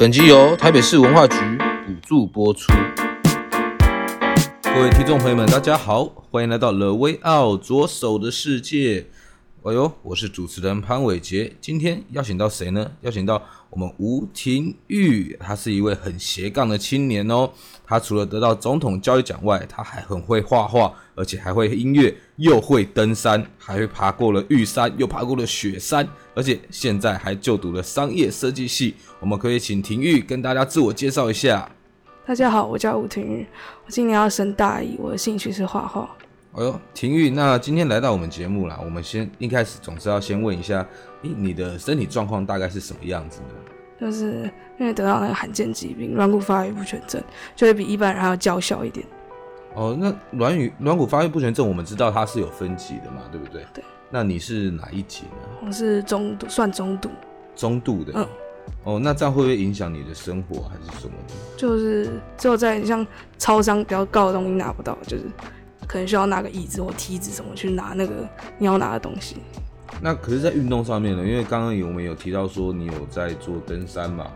[0.00, 1.36] 本集由台北市文化局
[1.86, 2.72] 补助播出。
[4.62, 9.04] 各位听众朋友们，大家好，欢迎来到 The Way Out 左手的世界。
[9.62, 11.52] 哎呦，我是主持人潘伟杰。
[11.60, 12.90] 今天邀请到谁呢？
[13.02, 17.50] 邀请到我们吴庭玉，他是一位很斜杠的青年哦。
[17.86, 28.94] 他除了得到总统教育奖外，他还很会画画，而且还会音乐，又会登山，还会爬过了玉山，又爬过了雪山，而且现在还就读了商业设计系。
[29.18, 31.70] 我们可以请庭玉跟大家自我介绍一下。
[32.24, 33.46] 大家好，我叫吴庭玉，
[33.84, 36.08] 我今年要升大一，我的兴趣是画画。
[36.52, 40.84] 哎呦，廷玉，那今天来到我们节目啦，我们先一开始总是要先问一下，
[41.22, 43.54] 你，你的身体状况大概是什么样子呢？
[44.00, 47.22] 就是因为得到那个罕见疾病软骨发育不全症，
[47.54, 49.06] 就会比一般人还要娇小一点。
[49.76, 53.64] 哦，那软语软骨发育不全症，我们知道它是有分级的嘛，对不对？
[53.72, 53.84] 对。
[54.10, 55.48] 那你是哪一级呢？
[55.64, 57.10] 我是中度，算中度。
[57.54, 58.12] 中度的。
[58.16, 58.26] 嗯。
[58.82, 61.34] 哦，那这样会不会影响你的生活还是什么的？
[61.56, 63.06] 就是只有在像
[63.38, 65.22] 超商比较高的东西拿不到，就是。
[65.90, 68.12] 可能需要拿个椅子或梯子什么去拿那个
[68.58, 69.38] 你要拿的东西。
[70.00, 71.26] 那可是，在运动上面呢？
[71.26, 74.28] 因为刚刚有我们有提到说你有在做登山嘛？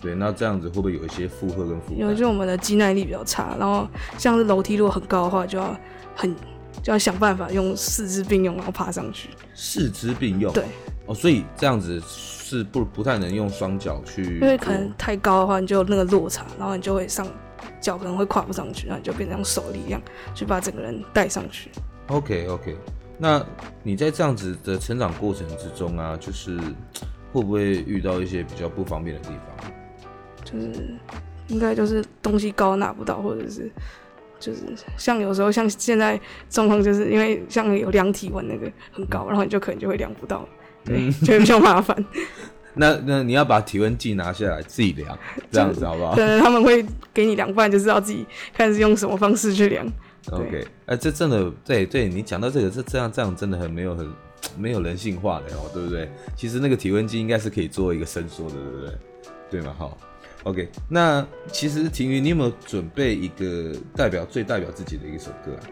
[0.00, 1.98] 对，那这样子会不会有一些负荷跟负担？
[1.98, 5.76] 有，就我们的肌耐力比较差，然后像是楼梯如果很高的话，就要
[6.14, 6.32] 很
[6.80, 9.30] 就要想办法用四肢并用，然后爬上去。
[9.52, 10.52] 四肢并用？
[10.52, 10.62] 对。
[11.06, 17.26] 哦，所以这样子是不不太能用双脚去，因为可能太高的话，你就有那个落差，然后你就会上。
[17.80, 20.00] 脚可能会跨不上去，然后你就变成用手力一样
[20.34, 21.70] 去把整个人带上去。
[22.08, 22.76] OK OK，
[23.18, 23.44] 那
[23.82, 26.58] 你在这样子的成长过程之中啊，就是
[27.32, 29.72] 会不会遇到一些比较不方便的地方？
[30.44, 30.96] 就是
[31.48, 33.70] 应该就是东西高拿不到，或者是
[34.38, 34.60] 就是
[34.96, 40.48] 像有时候像现在状况，就是因为像有量体温那个很高，然后你就可能就会量不到，
[40.84, 42.04] 对，就会比较麻烦。
[42.74, 45.18] 那那你要把体温计拿下来自己量，
[45.50, 46.14] 这样子好不好？
[46.14, 49.86] 对，他们会给你量，不然就知道自己看是用什么方式去量。
[50.30, 54.08] OK，哎、欸，这真的对对，你讲到这个，这这样这样真的很没有很
[54.56, 56.08] 没有人性化的哦，对不对？
[56.36, 58.92] 其实那个体温计应该是可以做一个伸缩的，对不对？
[59.50, 59.74] 对嘛？
[59.76, 59.98] 好
[60.44, 65.62] ，OK，那其实庭云，你有没有准备一个代表最代表自己的一首歌啊？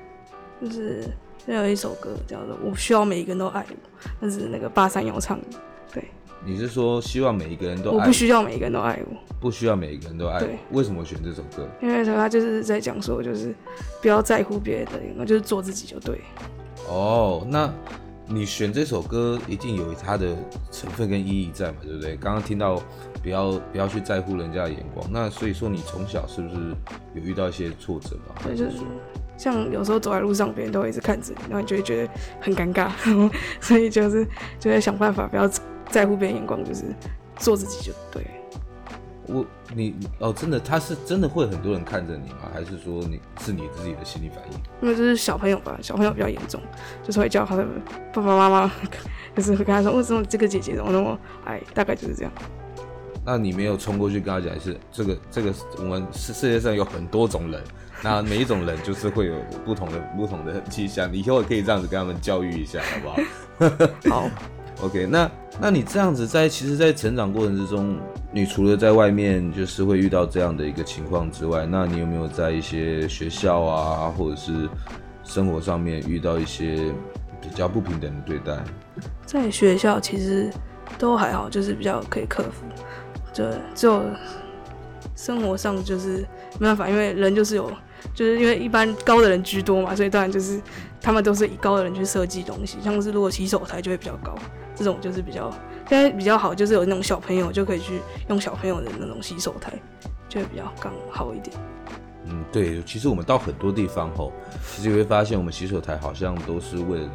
[0.61, 1.05] 就是
[1.47, 5.59] 有一首歌叫做《我需要每一个人都爱我》，那是那个八三幺唱的，
[5.93, 6.03] 对。
[6.45, 8.01] 你是说希望每一个人都爱我？
[8.01, 10.49] 我不需要每一个人都爱我，不需要每一个人都爱我。
[10.73, 11.69] 为什么选这首歌？
[11.83, 13.55] 因为他就是在讲说，就是
[14.01, 16.21] 不要在乎别人的，眼光就是做自己就对。
[16.89, 17.71] 哦，那
[18.27, 20.37] 你选这首歌一定有它的
[20.71, 21.79] 成分跟意义在嘛？
[21.83, 22.17] 对不对？
[22.17, 22.81] 刚刚听到
[23.23, 26.55] 不要不要去在乎人家的眼光，那所以说你从小是不是
[27.15, 28.35] 有遇到一些挫折嘛？
[28.45, 28.79] 对，就是
[29.37, 32.91] 像有时候走在路上，别人都会一直看着你，然后你就会觉得很尴尬，
[33.61, 34.27] 所以就是
[34.59, 35.51] 就会想办法不要。
[35.91, 36.85] 在乎别人眼光，就是
[37.37, 38.25] 做自己就对。
[39.31, 39.45] 我
[39.75, 42.49] 你哦，真的，他是真的会很多人看着你吗？
[42.51, 44.59] 还是说你是你自己的心理反应？
[44.81, 46.59] 因为这是小朋友吧，小朋友比较严重，
[47.05, 47.63] 就是会叫他的
[48.15, 48.73] 爸爸妈妈，
[49.37, 52.33] 就是会跟他说：“为什么这个姐姐怎么那么矮？”大概就是这样。
[53.23, 57.63] 那你没有冲过去跟他讲，是这个这个我们世世界上有很多种人，
[58.03, 64.09] 那每一种人就是会有不同的不同的迹象，你以后可以这样子跟他们教育一下，好不好？
[64.09, 64.31] 好。
[64.81, 65.31] OK，那
[65.61, 67.99] 那你这样子在其实，在成长过程之中，
[68.31, 74.69] 你除了在外面就是会遇到这样的一个情况之外，那你有没有在一些学校啊，或者是
[75.25, 76.93] 生活上面遇到一些
[77.41, 78.57] 比较不平等的对待？
[79.27, 80.49] 在学校其实
[80.97, 82.65] 都还好，就是比较可以克服。
[83.33, 84.03] 就就
[85.17, 86.25] 生活上就是
[86.61, 87.69] 没办法，因为人就是有，
[88.15, 90.61] 就是因为一般高的人居多嘛，所以当然就是
[91.01, 94.35] 他们都是以高的人去设计东西，像是如果洗手台就会比较高。
[94.75, 95.51] 这种就是比较
[95.89, 99.73] 现在比较好，就是有那种小朋友就可以去用小朋友的那种洗手台，
[100.29, 101.57] 就会比较刚好一点。
[102.27, 104.33] 嗯，对，其实我们到很多地方后，
[104.75, 107.11] 其实你会发现我们洗手台好像都是为了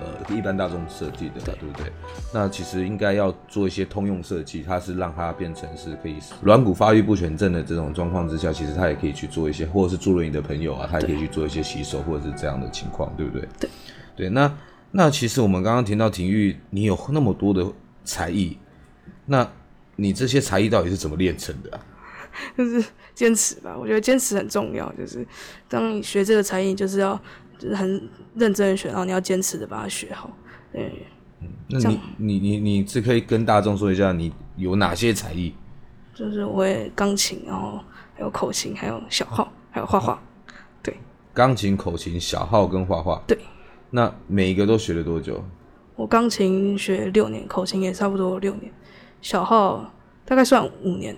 [0.00, 1.92] 呃一般大众设计的，对，对不对？
[2.34, 13.48] 那其实应该要做一些通用设计，它是让它变成是可以软骨发育不全症的这种状况之下，其实它也可以去做一些，或者是坐轮椅的朋友啊，他也可以去做一些洗手或者是这样的情况，对不对？
[13.60, 13.70] 对，
[14.16, 14.52] 对，那
[14.90, 17.64] 那其实我们刚刚提到廷玉，你有那么多的
[18.02, 18.58] 才艺，
[19.26, 19.48] 那
[19.94, 21.80] 你这些才艺到底是怎么练成的啊？
[22.56, 22.84] 就是
[23.14, 24.90] 坚持吧，我觉得坚持很重要。
[24.92, 25.26] 就是
[25.68, 27.20] 当你学这个才艺，就是要
[27.58, 30.30] 就是很认真的学，然后你要坚持的把它学好。
[30.72, 31.06] 对，
[31.40, 35.54] 嗯，那你你你你是可以跟大众说一下你有哪些才艺？
[36.14, 37.80] 就是我会钢琴，然后
[38.14, 40.22] 还有口琴，还有小号，还有画画。
[40.82, 40.96] 对，
[41.34, 43.22] 钢琴、口琴、小号跟画画。
[43.26, 43.38] 对，
[43.90, 45.42] 那每一个都学了多久？
[45.94, 48.70] 我钢琴学六年，口琴也差不多六年，
[49.22, 49.90] 小号
[50.24, 51.16] 大概算五年。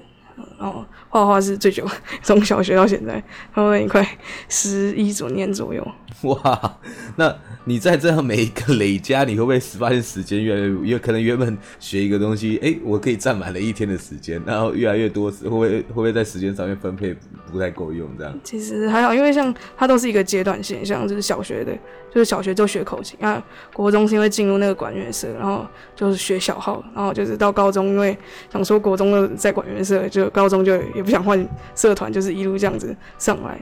[0.58, 1.86] 然后画画是最久，
[2.22, 3.14] 从小学到现在，
[3.54, 4.06] 差不多快
[4.48, 5.86] 十一左年左右。
[6.22, 6.78] 哇，
[7.16, 17.14] 那你在这样每一个累加，你会不会发现时间越来越，有可能原本学一个东西，哎，我可以占满了一天的时间，然后越来越多，会不会会不会在时间上面分配
[17.52, 18.08] 不太够用？
[18.18, 21.72] 这样其实还好，因为像它都是一个阶段现象就是小学的，
[22.12, 23.40] 就是小学就学口琴啊，
[23.72, 25.64] 国中是因为进入那个管乐社，然后
[25.94, 28.16] 就是学小号，然后就是到高中，因为
[28.52, 33.60] 想说国中的在管乐社，就高中就也不想换社团，就是一路这样子上来。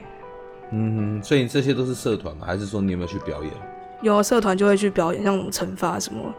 [0.71, 2.45] 嗯，所以这些都是社团吗？
[2.45, 3.51] 还是说你有没有去表演？
[4.01, 6.33] 有社团就会去表演，像惩罚什么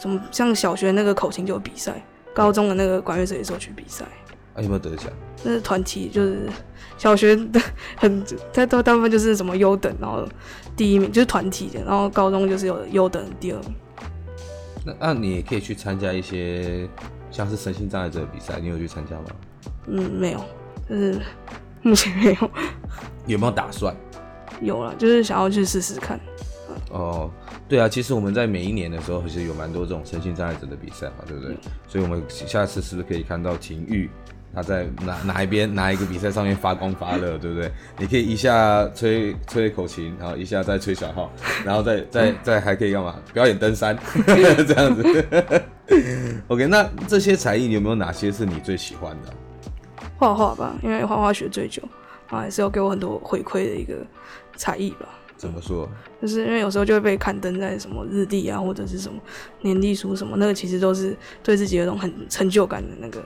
[0.00, 2.02] 什么，像小学那个口琴就有比赛，
[2.34, 4.04] 高中的那个管乐社也是有去比赛。
[4.54, 5.12] 啊，有没有得奖？
[5.42, 6.48] 那是团体，就是
[6.96, 7.60] 小学的
[7.96, 10.26] 很，他都大部分就是什么优等，然后
[10.76, 13.74] 第一名就是团体的，然后高中就是有优等第二名。
[14.84, 16.88] 那那你也可以去参加一些
[17.30, 19.24] 像是身心障碍者的比赛，你有去参加吗？
[19.86, 20.44] 嗯，没有，
[20.88, 21.20] 就是
[21.82, 22.50] 目前没有。
[23.26, 23.94] 有没有打算？
[24.60, 26.18] 有了，就是想要去试试看。
[26.90, 27.30] 哦，
[27.68, 31.54] 对啊，其实我们在每一年的时候，其实有蛮多这种身心障碍者的比赛嘛，对不对？
[31.54, 31.58] 嗯、
[31.88, 34.08] 所以，我们下次是不是可以看到廷玉
[34.54, 37.72] 他在哪哪一边哪一个比赛上面发光发热，对不对？
[37.98, 41.32] 你可以一下吹吹口琴，然后一下再吹小号，
[41.64, 43.16] 然后再 再再还可以干嘛？
[43.32, 45.62] 表演登山 这样子。
[46.46, 49.32] OK，那这些才艺你有没有哪些是你最喜欢的？
[50.16, 51.82] 画画吧，因为画画学最久。
[52.28, 53.98] 啊，还是要给我很多回馈的一个
[54.56, 55.06] 才艺吧。
[55.36, 55.86] 怎么说？
[56.22, 59.20] 就是因为有时候就会被刊登在什么日历啊，或者是什么
[59.60, 63.22] 年历书什么，那个其实都是对自己有种很成就感的那个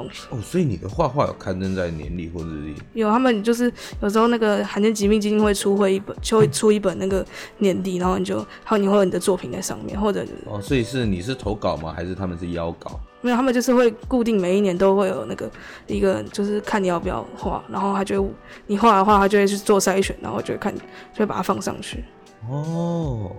[0.00, 0.22] 东西。
[0.30, 2.74] 哦，所以你的画画有刊登在年历或日历？
[2.94, 7.24] 有，他们就是有时候那个罕见疾病基金会出会一本，就会出一本那个
[7.58, 11.92] 年历，然后你就还有你会有你的作品在上面，或者就是哦，所以是你是投稿吗？
[11.94, 12.98] 还是他们是邀稿？
[13.20, 15.50] 没有，他们就是会固定每一年都会有那个
[15.86, 18.30] 一个，就是看你要不要画，然后他就会
[18.66, 22.02] 你画的话，他就会去做筛选，然后就会看，就会把它放上去。
[22.48, 23.30] 哦。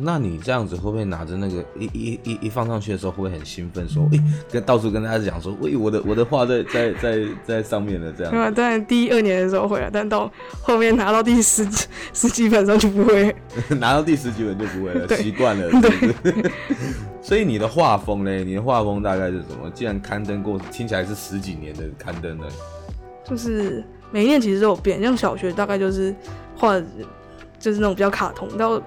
[0.00, 3.88] 那你这样子会不会拿着那个一一一一放上去的时候，会不会很兴奋？
[3.88, 8.32] 说，哎、欸，跟到处跟大家讲说，喂，我的我的画在在在在上面了，这样。
[8.32, 10.30] 对，当然第一二年的时候会啊，但到
[10.62, 11.66] 后面拿到第十
[12.12, 13.34] 十几本的时候就不会。
[13.78, 15.70] 拿到第十几本就不会了，习惯了。
[15.80, 16.50] 对。
[17.22, 18.30] 所以你的画风呢？
[18.44, 19.68] 你的画风大概是什么？
[19.74, 22.46] 既然刊登过，听起来是十几年的刊登了。
[23.24, 26.14] 就是每一年其实都有变，像小学大概就是
[26.56, 26.80] 画，
[27.66, 28.80] 就是那种比较卡通，到。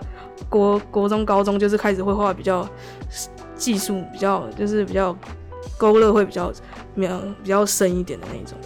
[0.47, 2.67] 国国中、高中就是开始会画比较
[3.55, 5.15] 技术比较，就是比较
[5.77, 6.51] 勾勒会比较
[6.95, 8.57] 比较比较深一点的那种。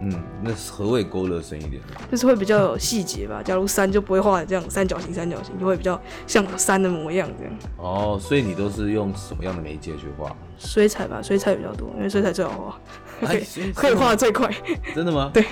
[0.00, 1.80] 嗯，那何谓勾勒深一点？
[2.10, 3.40] 就是会比较有细节吧。
[3.44, 7.54] 假如山就不会画这样三角形、三角形，就会比较像山的模样这样。
[7.76, 10.34] 哦，所以你都是用什么样的媒介去画？
[10.58, 12.80] 水彩吧，水彩比较多，因为水彩最好
[13.20, 14.50] 画，可以可以画的最快。
[14.94, 15.30] 真的吗？
[15.32, 15.44] 对，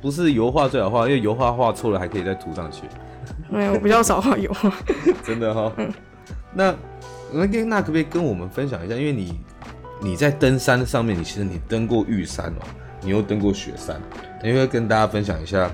[0.00, 2.82] 不是油画最好画，因为油画画错了还可以再涂上去。
[3.48, 4.72] 没有，我比较少画油画。
[5.24, 5.72] 真的哈、哦。
[5.76, 5.92] 嗯。
[6.52, 6.74] 那
[7.32, 8.94] 那跟那可不可以跟我们分享一下？
[8.94, 9.40] 因为你
[10.00, 12.62] 你在登山上面，你其实你登过玉山哦，
[13.02, 14.00] 你又登过雪山，
[14.42, 15.70] 你会跟大家分享一下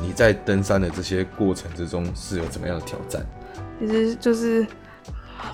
[0.00, 3.24] 你在登山的这些过程之中是有怎么样的挑战？
[3.78, 4.66] 其实就是。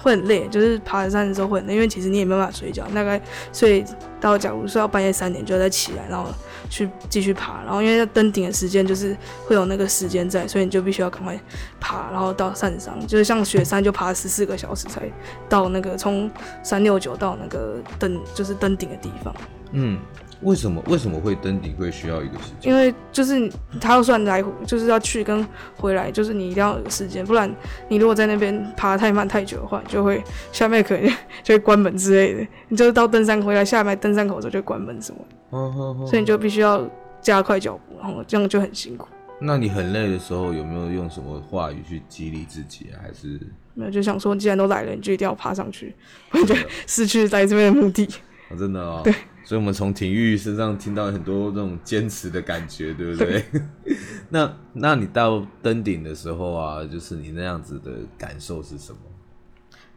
[0.02, 3.20] 会很累，就是爬山的时候会很累，因为其实你也没办法睡觉，大概
[3.52, 3.84] 睡
[4.20, 6.30] 到假如睡到半夜三点就要再起来，然后
[6.70, 11.38] 去继续爬，然后因为要登顶的时间就是会有那个时间在，所以你就必须要赶快
[11.80, 15.02] 爬，然后到山上，就是像雪山就爬十四个小时才
[15.48, 16.30] 到那个从
[16.62, 19.34] 三六九到那个登就是登顶的地方。
[19.72, 19.98] 嗯。
[20.42, 22.72] 为什么为什么会登顶会需要一个时间？
[22.72, 25.46] 因为就是他要算来，就是要去跟
[25.76, 27.52] 回来，就是你一定要有时间，不然
[27.88, 30.22] 你如果在那边爬太慢太久的话，就会
[30.52, 31.10] 下面可能
[31.42, 32.46] 就会关门之类的。
[32.68, 35.14] 你就是到登山回来下来登山口的时候就关门什
[35.50, 36.88] 么，所以你就必须要
[37.20, 39.06] 加快脚步，然后这样就很辛苦。
[39.44, 43.02] 那你很累的时候，有没有用什么话语去激励自己啊？
[43.02, 43.40] 还是
[43.74, 45.94] 没有，就想说，既然都来了，你就一定要爬上去，
[46.30, 46.54] 不然就
[46.86, 48.08] 失去来这边的目的。
[48.52, 49.00] 哦，真的哦。
[49.04, 49.14] 对。
[49.44, 53.44] 所以，我们从廷玉身上听到很多这种坚持的感觉，对不对？
[53.52, 53.62] 对
[54.30, 58.98] 那，那你到登顶的时候啊，就是你那样子的感受是什么？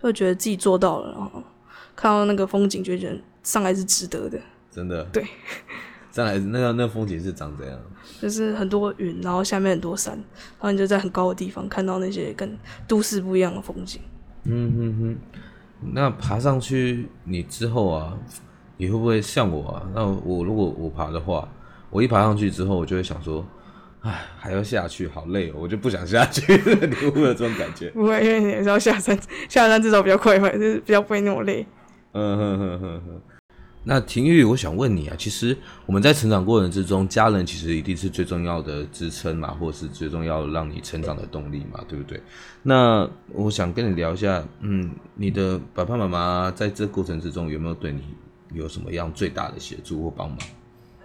[0.01, 1.43] 会觉得自己做到了，然后
[1.95, 4.39] 看到那个风景，就觉得上来是值得的。
[4.71, 5.03] 真的。
[5.05, 5.24] 对。
[6.12, 7.77] 上来那个那风景是长怎样？
[8.21, 10.24] 就是很多云，然后下面很多山，然
[10.59, 12.57] 后你就在很高的地方看到那些跟
[12.88, 14.01] 都市不一样的风景。
[14.45, 15.17] 嗯哼哼。
[15.82, 18.17] 那爬上去你之后啊，
[18.77, 19.84] 你会不会像我啊？
[19.94, 21.48] 那我如果我爬的话，
[21.89, 23.46] 我一爬上去之后，我就会想说，
[24.01, 26.41] 唉，还要下去，好累哦，我就不想下去。
[26.88, 27.89] 你会不会有这种感觉？
[27.91, 29.17] 不会，因为你也是要下山，
[29.50, 31.65] 下山至少比较快，就是比较不会那么累。
[32.13, 33.22] 嗯哼哼哼哼。
[33.88, 42.20] 那廷玉，我想问你啊，其实我们在成长过程之中，家人其实一定是最重要的支撑嘛，或是最重要让你成长的动力嘛，对不对？
[42.63, 48.01] 那我想跟你聊一下，嗯，你的爸爸妈妈在这过程之中有没有对你
[48.54, 50.39] 有什么样最大的协助或帮忙？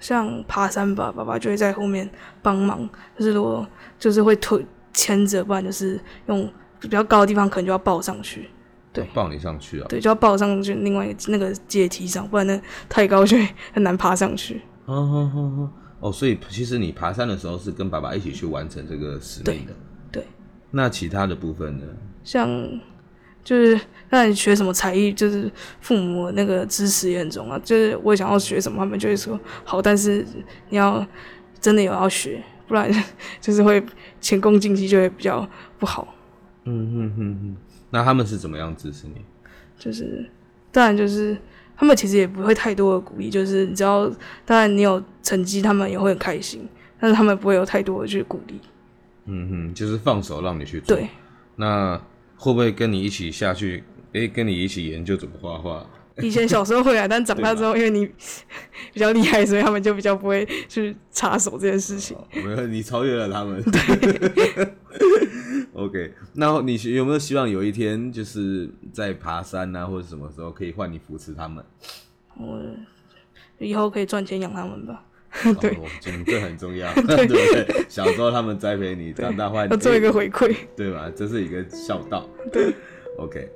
[0.00, 2.08] 像爬山吧，爸爸就会在后面
[2.40, 3.68] 帮忙，就是如果
[3.98, 8.48] 就是会推牵着，不然就是用比较高的地方，可能就要抱上去。
[8.92, 9.86] 对，抱你上去啊！
[9.88, 14.60] 对，就要抱上去另外一个那个阶梯上，不然那太高就会很难爬上去。
[14.86, 15.70] 哦哦哦
[16.00, 19.72] 哦，所以其实你爬山的时候是跟爸爸一起去完成这个使命的。
[20.10, 20.22] 对。
[20.22, 20.26] 对，
[20.72, 21.84] 那其他的部分呢？
[22.24, 22.48] 像
[23.44, 27.58] 就是让你学什么才艺，就是父母那个支持也很重要。
[27.60, 30.26] 就是我想要学什么，他们就会说好，但是
[30.68, 31.06] 你要
[31.60, 32.90] 真的有要学，不然
[33.40, 33.80] 就是会
[34.20, 36.12] 前功尽弃，就会比较不好。
[36.64, 37.56] 嗯哼哼哼。
[37.90, 39.14] 那他们是怎么样支持你？
[39.78, 40.28] 就是，
[40.70, 41.36] 当然就是
[41.76, 44.10] 他们其实也不会太多的鼓励，就是你只要
[44.44, 46.68] 当然你有成绩，他们也会很开心，
[46.98, 48.60] 但是他们不会有太多的去鼓励。
[49.26, 50.96] 嗯哼，就是放手让你去做。
[50.96, 51.08] 对。
[51.56, 52.00] 那
[52.36, 53.84] 会不会跟你一起下去？
[54.12, 55.86] 诶、欸，跟你一起研究怎么画画？
[56.20, 58.06] 以前小时候会啊，但长大之后，因为你
[58.92, 62.16] 比较厉害，所以他们就比较不会去插手这件事情。
[62.32, 63.62] 没有，你超越了他们。
[63.62, 64.68] 对。
[65.80, 71.64] OK，那你有没有希望有一天就是在爬山啊，或者什么时候可以换你扶持他们？
[72.36, 72.60] 我
[73.58, 75.02] 以后可以赚钱养他们吧。
[75.60, 75.78] 对，
[76.24, 77.86] 这很重要， 对不对？
[77.88, 81.10] 小时候他们栽培你，长大换要做一个回馈，对吧？
[81.16, 82.28] 这是一个孝道。
[82.52, 82.74] 对
[83.16, 83.48] ，OK。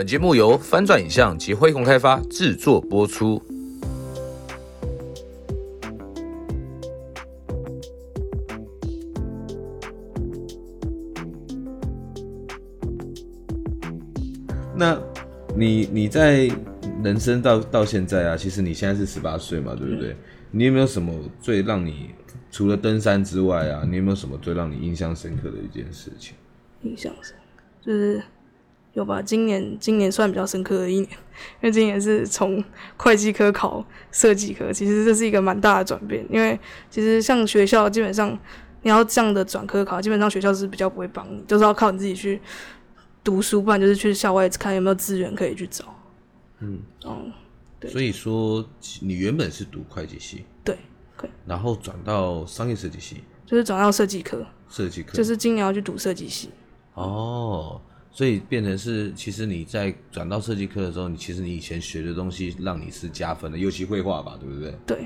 [0.00, 3.38] 本节目由翻转影像及辉鸿开发制作播出。
[14.74, 14.98] 那
[15.54, 16.50] 你你在
[17.04, 20.16] 人生到到现在啊，其实你现在是十八岁嘛，对不对？
[20.50, 22.08] 你有没有什么最让你
[22.50, 26.34] 除了登山之外啊，你有没有什么最让你印象深刻的一件事情？
[26.84, 27.36] 印象深
[27.84, 28.22] 就是。
[28.94, 29.22] 有吧？
[29.22, 32.62] 今年今年算比较深刻的一年，因为今年是从
[32.96, 36.26] 会计科考设计科，其实这是一个蛮大的转变。
[36.28, 36.58] 因为
[36.90, 38.36] 其实像学校基本上
[38.82, 42.40] 你要这样的转科考，基本上学校是比较不会帮你，就是要靠你自己去
[43.22, 45.84] 读书，不然就是去校外看有没有资源可以去找。
[46.58, 47.32] 嗯，哦、嗯，
[47.78, 47.90] 对。
[47.92, 48.68] 所以说
[49.00, 50.76] 你原本是读会计系，对，
[51.16, 51.30] 对。
[51.46, 56.50] 然后转到商业设计系，就是转到设计科，设计科，就是今年要去读设计系。
[56.94, 57.80] 哦。
[58.12, 64.74] 所以变成是，其实你在转到设计课的时候，你其实你以前学的东西让你是加分的，尤其绘画吧，对不对？
[64.84, 64.98] 对，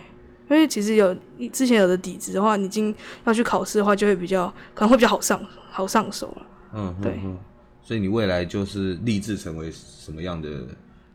[0.49, 1.15] 因为其实有
[1.53, 2.95] 之前有的底子的话，你今
[3.25, 5.39] 要去考试的话，就会比较可能会比较好上
[5.71, 6.47] 好上手了。
[6.73, 7.39] 嗯，对嗯。
[7.83, 10.67] 所以你未来就是立志成为什么样的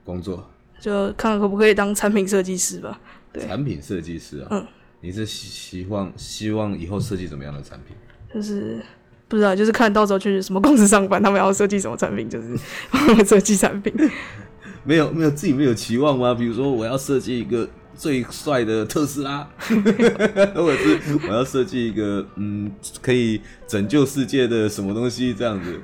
[0.04, 0.48] 工作？
[0.80, 3.02] 就看看可不可以当产品设计师吧。
[3.34, 4.48] 对，产品设计师啊。
[4.52, 4.68] 嗯。
[5.02, 7.98] 你是希望希望以后设计怎么样的产品？
[8.32, 8.80] 就是。
[9.30, 12.58] 不知道，就是看到时候去什么公司上班，他们要设计什么产品，就是
[13.24, 13.94] 设计产品。
[14.84, 16.34] 没有没有自己没有期望吗？
[16.34, 22.72] 比如说我要设计一个最帅的特斯拉， 或者是我要设计一个嗯
[23.02, 25.80] 可以拯救世界的什么东西这样子。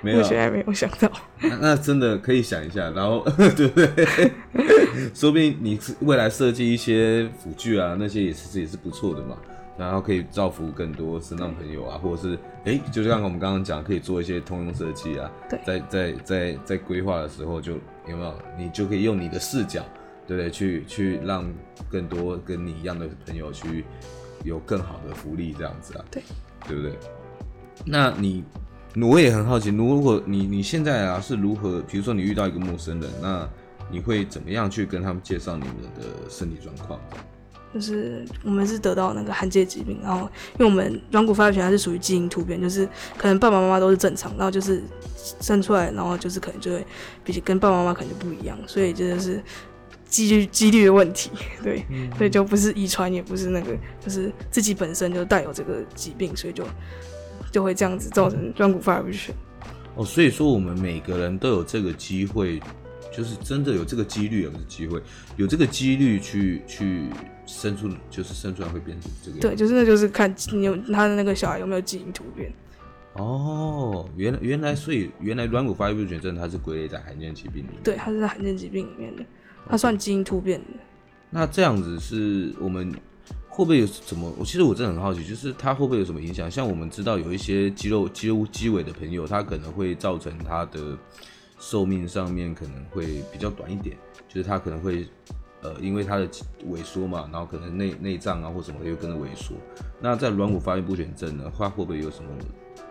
[0.00, 1.10] 没有，目前还没有想到。
[1.42, 3.24] 那，那真的可以想一下，然后
[3.56, 4.32] 对不对？
[5.14, 9.36] 说不定你未来设计一些辅具啊，那些也是也是不错的嘛。
[9.78, 15.30] 然后可以造福更多身障朋友啊，或者是哎，就像我们刚刚讲，可以做一些通用设计啊。
[15.48, 19.84] 对，在在在在规划的时候就，就有没有你就可以用你的视角，
[20.26, 20.50] 对不对？
[20.50, 21.48] 去去让
[21.88, 23.84] 更多跟你一样的朋友去
[24.44, 26.22] 有更好的福利这样子啊，对，
[26.66, 26.92] 对不对？
[27.86, 28.42] 那你
[29.00, 33.48] 我也很好奇，如果你你现在啊是如何，比如说你遇到一个陌生人，那
[33.90, 36.98] 你会怎么样去跟他们介绍你们的身体状况？
[37.74, 44.82] 就是我们是得到那个罕见疾病，然后因为我们软骨发育权它是属于基因突变，就是可能爸爸妈妈都是正常，然后就是
[45.40, 46.84] 生出来，然后就是可能就会
[47.22, 49.42] 比起跟爸爸妈妈可能就不一样，所以这就是
[50.06, 51.30] 几率几率的问题，
[51.62, 56.64] 对，嗯、所以就不是遗传，也不是那个，就是自己本身就带有这个疾病，所以就
[57.52, 59.34] 就会这样子造成软骨发育权。
[59.94, 62.60] 哦，所以说我们每个人都有这个机会。
[63.10, 65.02] 就是真的有这个几率，有这个机会，
[65.36, 67.08] 有这个几率去去
[67.48, 69.40] 生出，就是生出来会变成这个样。
[69.40, 72.52] 对，就是那就是看你有他的那个小孩有没有基因突变。
[73.14, 77.82] 哦，原来原来，所以原来软骨发育不全症它是归类在罕见疾病里面。
[77.82, 79.24] 对，它是在罕见疾病里面的，
[79.66, 80.66] 它算基因突变的。
[81.30, 82.92] 那这样子是我们
[83.48, 84.30] 会不会有什么？
[84.38, 86.50] 我其实我真的很好奇，就是它会不会有什么影响？
[86.50, 90.96] 像我们知道有一些肌肉肌肉肌尾的朋友，他可能会造成他的。
[91.60, 93.96] 寿命上面可能会比较短一点，
[94.28, 95.04] 就是他可能会，
[95.62, 96.28] 呃，因为它的
[96.70, 99.54] 萎缩嘛，然后可能内内脏啊或什么又跟着萎缩。
[100.00, 102.30] 那在软骨发育不全症呢，它会不会有什么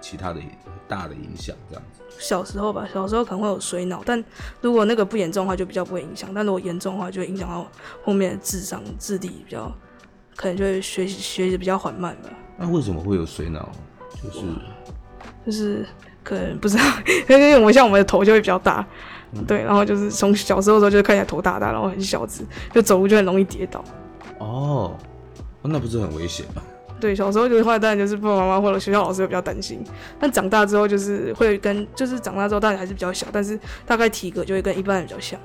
[0.02, 0.42] 其他的
[0.88, 1.56] 大的影响？
[1.70, 2.02] 这样子？
[2.20, 4.22] 小时候吧，小时候可能会有水脑，但
[4.62, 6.34] 如果那个不严重的话，就比较不会影响。
[6.34, 7.66] 但如果严重的话，就会影响到
[8.04, 9.72] 后面的智商、智力比较，
[10.36, 12.30] 可能就会学习学习比较缓慢吧。
[12.58, 13.72] 那为什么会有水脑？
[14.22, 14.46] 就是
[15.46, 15.86] 就是。
[16.28, 16.84] 可能不知道，
[17.30, 18.86] 因为我像我们的头就会比较大，
[19.32, 22.44] 嗯、对，然后就是从小时候的时候就看起来头大大，然后很小只，
[22.74, 23.82] 就走路就很容易跌倒。
[24.40, 24.94] 哦，
[25.62, 26.62] 那不是很危险吗？
[27.00, 29.82] 对，小时候就是坏蛋，就是爸爸妈妈或者学校老师会比较担心。
[30.20, 35.40] 但长大之后就是会跟，就是长大之后当然还是比较小，但是大概体格就会跟一般人比较像。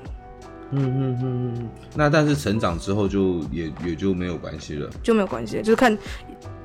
[0.71, 5.97] 嗯嗯嗯嗯，那但是成长之后就也也就没有关系了，就没有关系，就是看。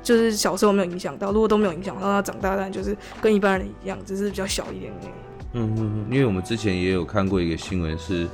[0.02, 5.12] 就是小时候没有影响到，如果都没有影响到，他长大当然就是跟一般人一样，只是比较小一点点。
[5.52, 8.26] 嗯嗯嗯，因为我们之前也有看过一个新闻，是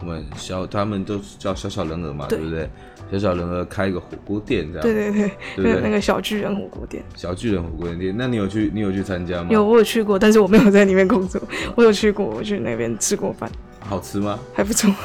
[0.00, 2.68] 我们小他们都叫小小人儿嘛，对，对不对？
[3.10, 4.82] 小小人儿开一个火锅店这样。
[4.82, 7.02] 对对对，对对那个小巨人火锅店。
[7.16, 8.70] 小巨人火锅店，那你有去？
[8.74, 9.48] 你有去参加吗？
[9.50, 11.40] 有，我有去过，但是我没有在里面工作。
[11.74, 13.50] 我有去过，我去那边吃过饭。
[13.80, 14.38] 好吃吗？
[14.52, 14.90] 还不错。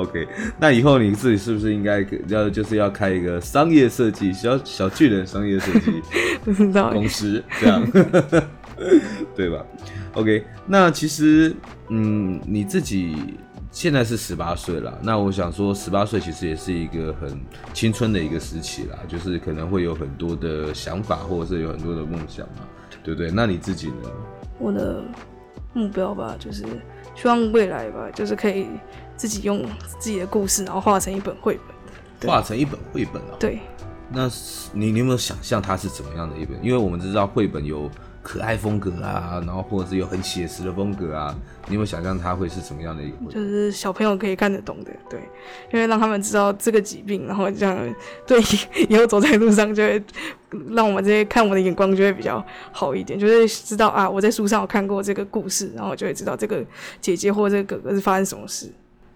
[0.00, 0.26] OK，
[0.58, 6.02] 那以后你自己是不是应该要就是要开一个商业设计小小巨人商业设计
[6.44, 7.86] 不知道公司这样，
[9.36, 9.64] 对吧
[10.14, 11.54] ？OK，那其实
[11.88, 13.16] 嗯，你自己
[13.70, 17.38] 现在是十八岁了，那我想说十八岁其实也是一个很
[17.74, 22.66] 青春的一个时期啦，就是可能会有很多的想法，或者是有很多的梦想嘛，
[23.04, 23.30] 对不对？
[23.30, 24.10] 那你自己呢？
[24.58, 25.02] 我的。
[25.72, 26.64] 目标吧，就是
[27.14, 28.66] 希望未来吧，就是可以
[29.20, 29.62] 自己用
[29.98, 31.60] 自己的故事，然后画成一本绘
[32.18, 33.36] 本，画成一本绘本啊。
[33.38, 33.60] 对，
[34.10, 34.30] 那
[34.72, 36.56] 你你有没有想象它是怎么样的一本？
[36.64, 37.90] 因为我们知道绘本有。
[38.22, 41.34] 可爱风格啊，然后或者是有很写实的风格啊，
[41.68, 43.16] 你有没有想象它会是什么样的一个？
[43.30, 45.18] 就是小朋友可以看得懂的，对，
[45.72, 47.94] 因为让他们知道这个疾病，然后这样
[48.26, 48.38] 对
[48.90, 50.04] 以后走在路上就会
[50.68, 56.62] 让我们这些看我们的眼光就会比较好一点，就会知道啊，我在书上有看过这个故事，然后就会知道这个
[57.00, 58.70] 姐姐或这个哥哥是发生什么事。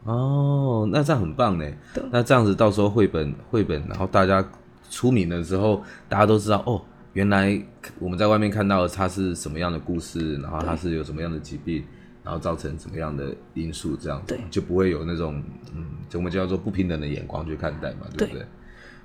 [0.04, 1.64] 哦，那这样很棒呢。
[2.10, 4.46] 那这样子到时候绘本绘本，然后大家
[4.90, 6.80] 出名的时候，大家都知道哦。
[7.14, 7.60] 原来
[8.00, 11.84] 我们在外面看到的它是什么样的故事，然后它是有什么样的疾病，
[12.24, 15.40] 然后造成什么样的因素，这样子就不会有那种
[15.74, 18.46] 嗯，我们叫做不平等的眼光去看待嘛，对不对，对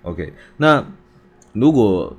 [0.02, 0.84] ？OK，那
[1.54, 2.16] 如果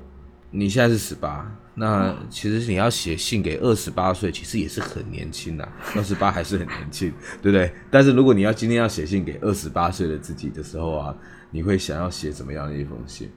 [0.49, 7.71] 你现在是十八，那其实你要写信给二十八岁，其实也是很年轻呐， 二十八还是很年轻，对不对？
[7.89, 11.15] 但是如果你要今天要写信给二十八岁的自己的时候啊，
[11.49, 13.29] 你会想要写怎么样的一封信？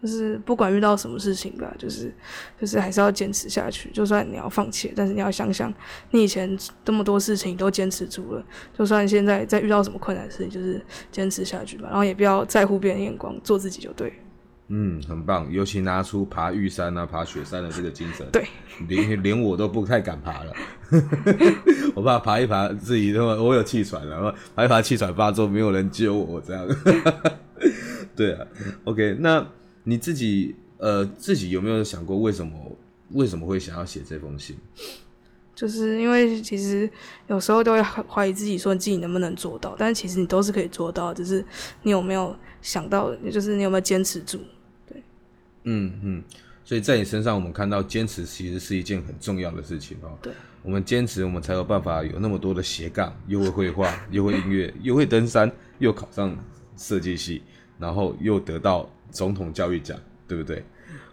[0.00, 2.14] 就是不管遇到什么事情吧，就是
[2.60, 3.90] 就是还是要坚持下去。
[3.90, 5.72] 就算你要放弃，但是你要想想，
[6.12, 8.44] 你以前这么多事情都坚持住了。
[8.76, 11.88] 就算现在再遇到什么困难的事情，就是坚持下去吧。
[11.88, 14.12] 然后也不要在乎别人眼光，做自己就对。
[14.68, 15.50] 嗯，很棒。
[15.50, 18.26] 尤其拿出爬玉山啊、爬雪山的这个精神。
[18.30, 18.46] 对，
[18.88, 20.52] 连连我都不太敢爬了，
[21.94, 26.66] 我怕爬一爬自己都我有气喘了，然后爬一爬气喘发作，没有人救我这样。
[28.16, 28.46] 对啊
[28.84, 29.46] ，OK，那。
[29.84, 32.52] 你自己呃，自己有没有想过为什么
[33.12, 34.54] 为什么会想要写这封信？
[35.54, 36.90] 就是因为其实
[37.26, 41.42] 有时候都会怀疑自己，说你自己能不能做到，但是其实你都是可以做到，只是
[41.84, 44.38] 你有没有想到，就是你有没有坚持住？
[45.68, 46.24] 对，嗯嗯，
[46.64, 50.16] 所以在你身上，我们看到坚持其实是一件很重要的事情哦。
[50.22, 56.36] 对，我们坚持，我们才有办法有那么多的斜杠， 又会绘画， 又会音乐， 又会登山，又考上
[56.76, 57.42] 设计系。
[57.78, 60.64] 然后又得到总统教育奖，对不对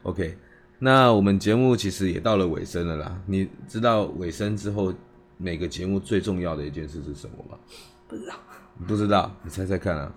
[0.01, 0.35] ？OK，
[0.79, 3.21] 那我们节目其实也到了尾声了啦。
[3.27, 4.91] 你知道尾声之后
[5.37, 7.55] 每个节目最重要的一件事是什么吗？
[8.07, 8.33] 不知道。
[8.87, 9.31] 不知道？
[9.43, 10.11] 你猜猜看啊！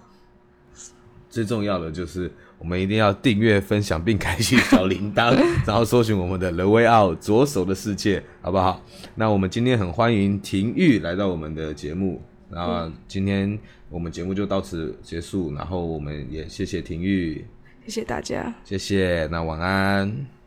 [1.29, 5.33] 最重要的就是我们一定要订阅、分享并开启小铃铛，
[5.66, 8.83] 然后搜寻我们的 The Way Out 左手的世界，好不好？
[9.14, 17.44] 那我们今天很欢迎廷玉来到我们的节目，那今天我们节目就到此结束，然后我们也谢谢廷玉，
[17.87, 20.38] 谢谢大家，谢谢，那晚安。